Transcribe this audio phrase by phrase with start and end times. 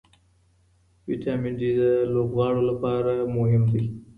[1.07, 1.81] ویټامن ډي د
[2.13, 3.83] لوبغاړو لپاره مهم دی.